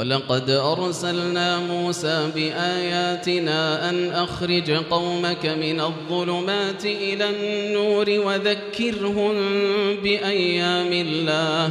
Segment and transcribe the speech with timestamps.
[0.00, 9.34] ولقد أرسلنا موسى بآياتنا أن أخرج قومك من الظلمات إلى النور وذكرهم
[10.02, 11.70] بأيام الله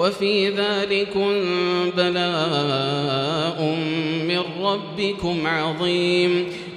[0.00, 1.32] وفي ذلكم
[1.96, 3.62] بلاء
[4.28, 6.46] من ربكم عظيم.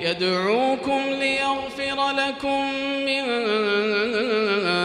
[0.00, 2.72] يدعوكم ليغفر لكم
[3.06, 3.24] من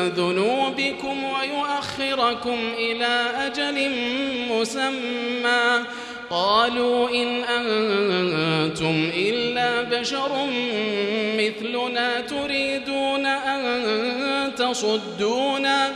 [0.09, 3.91] ذنوبكم ويؤخركم إلى أجل
[4.51, 5.85] مسمى.
[6.29, 10.47] قالوا إن أنتم إلا بشر
[11.37, 15.95] مثلنا تريدون أن تصدونا.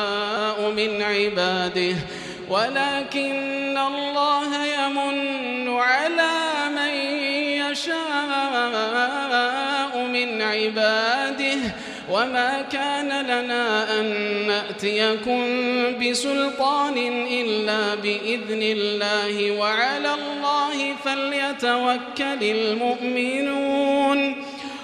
[0.87, 1.95] من عباده
[2.49, 6.31] ولكن الله يمن على
[6.75, 6.93] من
[7.71, 11.57] يشاء من عباده.
[12.11, 14.05] وما كان لنا أن
[14.47, 15.45] نأتيكم
[15.99, 16.97] بسلطان
[17.31, 24.40] إلا بإذن الله وعلى الله فليتوكل المؤمنون.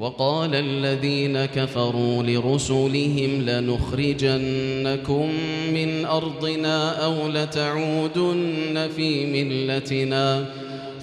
[0.00, 5.30] وقال الذين كفروا لرسلهم لنخرجنكم
[5.74, 10.44] من أرضنا أو لتعودن في ملتنا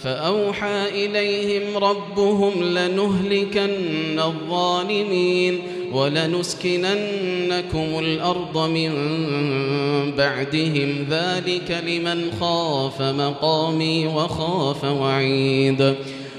[0.04, 5.60] فأوحى إليهم ربهم لنهلكن الظالمين
[5.94, 6.96] ولنسكننكم
[8.00, 8.92] الأرض من
[10.18, 15.96] بعدهم ذلك لمن خاف مقامي وخاف وعيد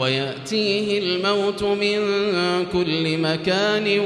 [0.00, 1.98] ويأتيه الموت من
[2.72, 4.00] كل مكان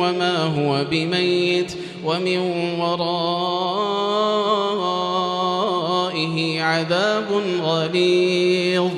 [0.00, 1.72] وما هو بميت
[2.04, 2.38] ومن
[2.80, 3.18] ورائه
[6.62, 8.90] عذاب غليظ.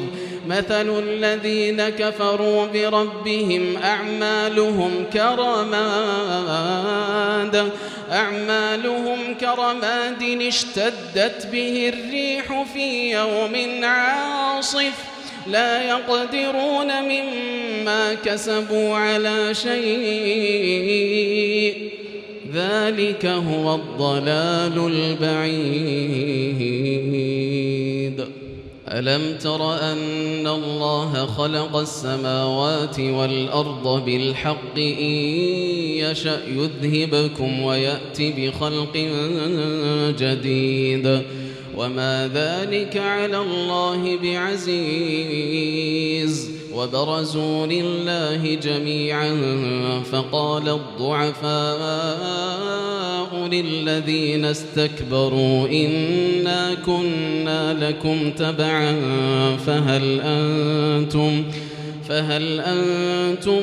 [0.49, 5.81] مثل الذين كفروا بربهم أعمالهم كرماد
[8.13, 15.10] أعمالهم كرماد اشتدت به الريح في يوم عاصف.
[15.47, 19.81] لا يقدرون مما كسبوا على شيء.
[22.55, 26.01] ذلك هو الضلال البعيد.
[28.89, 35.15] ألم تر أن الله خلق السماوات والأرض بالحق إن
[35.97, 38.97] يشأ يذهبكم ويأتي بخلق
[40.19, 41.23] جديد.
[41.81, 45.71] وما ذلك على الله بعزيز
[46.75, 49.37] وبرزوا لله جميعا
[50.13, 51.61] فقال الضعفاء
[53.53, 58.97] للذين استكبروا إنا كنا لكم تبعا
[59.67, 61.45] فهل أنتم
[62.09, 63.61] فهل أنتم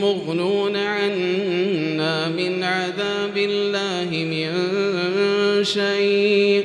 [0.00, 4.50] مغنون عنا من عذاب الله من
[5.64, 6.64] شيء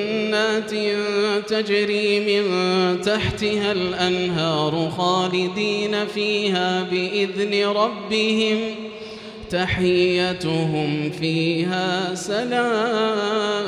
[0.69, 8.59] جنات تجري من تحتها الأنهار خالدين فيها بإذن ربهم
[9.49, 13.61] تحيتهم فيها سلام.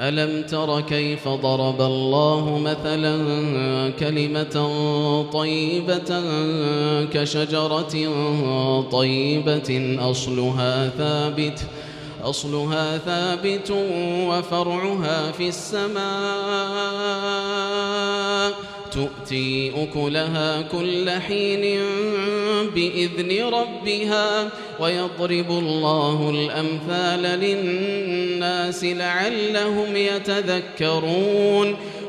[0.00, 3.16] ألم تر كيف ضرب الله مثلا
[3.90, 4.56] كلمة
[5.32, 6.22] طيبة
[7.12, 7.94] كشجرة
[8.92, 11.60] طيبة أصلها ثابت
[12.24, 13.70] أصلها ثابت
[14.28, 16.04] وفرعها في السماء.
[18.92, 21.80] تؤتي أكلها كل حين
[22.74, 24.48] بإذن ربها
[24.80, 31.76] ويضرب الله الأمثال للناس لعلهم يتذكرون.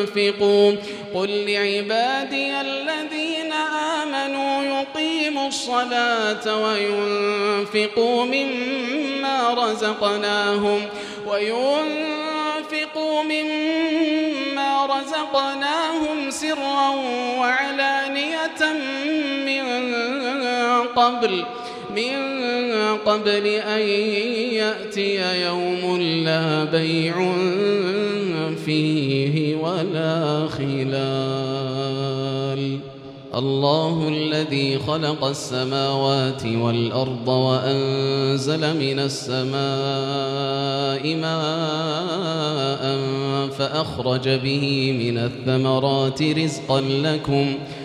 [1.13, 3.53] قل لعبادي الذين
[4.01, 10.81] آمنوا يقيموا الصلاة وينفقوا مما رزقناهم
[11.27, 16.89] وينفقوا مما رزقناهم سرا
[17.39, 18.73] وعلانية
[19.45, 19.65] من
[20.95, 21.45] قبل.
[21.95, 22.11] من
[23.05, 23.81] قبل أن
[24.53, 27.33] يأتي يوم لا بيع
[28.65, 31.85] فيه ولا خلال.
[33.35, 39.55] الله الذي خلق السماوات والأرض وأنزل من السماء
[41.15, 42.95] ماء
[43.49, 47.84] فأخرج به من الثمرات رزقا لكم ۖ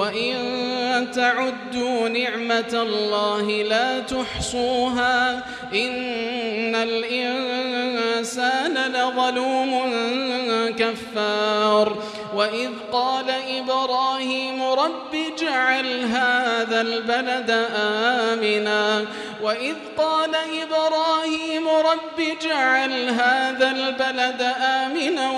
[0.00, 5.36] وإن تعدوا نعمة الله لا تحصوها
[5.74, 9.80] إن الإنسان لظلوم
[10.78, 11.96] كفار
[12.34, 19.04] وإذ قال إبراهيم رب اجعل هذا البلد آمنا
[19.42, 25.30] وإذ قال إبراهيم رب اجعل هذا البلد آمنا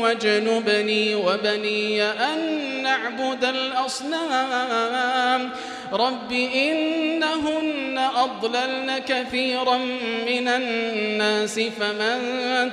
[0.00, 4.80] واجنبني وبني أن نعبد الأصنام.
[5.92, 9.76] رب إنهن أضللن كثيرا
[10.26, 12.20] من الناس فمن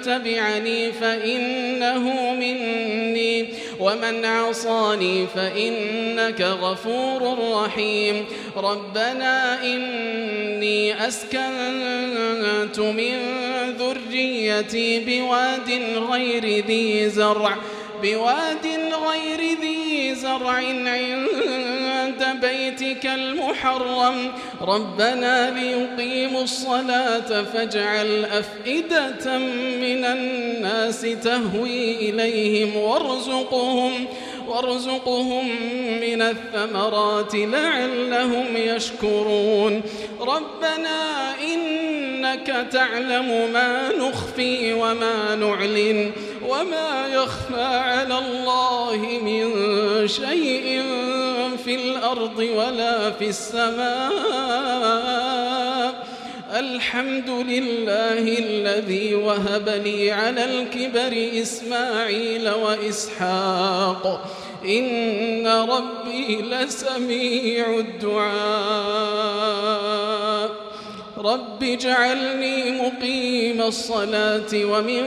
[0.02, 3.48] تبعني فإنه مني
[3.80, 8.26] ومن عصاني فإنك غفور رحيم
[8.58, 13.18] ربنا إني أسكنت من
[13.80, 15.82] ذريتي بواد
[16.12, 17.58] غير ذي زرع
[18.04, 18.68] بواد
[19.08, 21.77] غير ذي زرع عند
[22.24, 24.32] بيتك المحرم.
[24.62, 29.38] ربنا ليقيموا الصلاة فاجعل أفئدة
[29.82, 34.06] من الناس تهوي إليهم وارزقهم
[34.48, 35.48] وارزقهم
[36.02, 39.82] من الثمرات لعلهم يشكرون.
[40.22, 46.12] ربنا إنك تعلم ما نخفي وما نعلن
[46.48, 49.54] وما يخفى على الله من
[50.08, 50.84] شيء
[51.68, 54.14] في الأرض ولا في السماء.
[56.56, 64.26] الحمد لله الذي وهب لي على الكبر إسماعيل وإسحاق.
[64.66, 68.38] إن ربي لسميع الدعاء.
[71.18, 75.04] رب اجعلني مقيم الصلاة ومن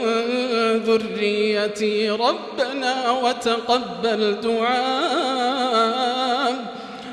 [0.85, 5.30] ذريتي ربنا وتقبل دعاء.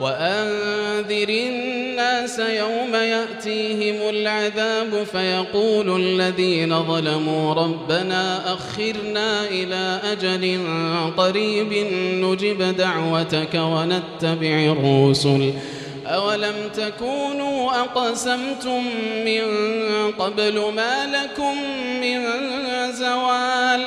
[0.00, 10.60] وأنذر الناس يوم يأتيهم العذاب فيقول الذين ظلموا ربنا أخرنا إلى أجل
[11.16, 11.72] قريب
[12.24, 15.52] نجب دعوتك ونتبع الرسل
[16.06, 18.84] أولم تكونوا أقسمتم
[19.24, 19.42] من
[20.18, 21.54] قبل ما لكم
[22.00, 22.20] من
[22.92, 23.86] زوال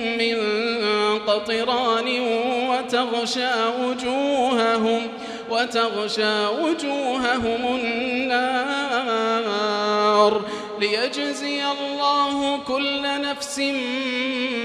[1.31, 2.07] قطران
[2.69, 5.07] وتغشى وجوههم
[5.49, 8.71] وتغشى وجوههم النار
[10.79, 13.59] ليجزي الله كل نفس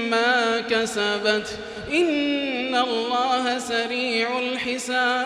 [0.09, 1.59] ما كسبت.
[1.93, 5.17] إن الله سريع الحساب.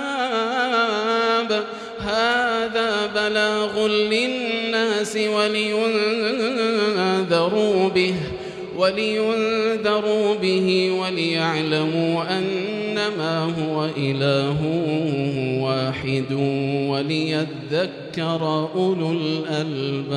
[2.00, 5.90] هذا بلاغ للناس ولينذروا
[7.90, 8.16] به.
[8.78, 14.58] ولينذروا به وليعلموا أنما هو إله
[15.64, 16.32] واحد
[16.90, 20.12] وليذكر أولو الألباب.